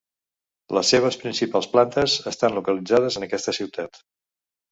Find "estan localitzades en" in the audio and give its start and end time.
2.33-3.27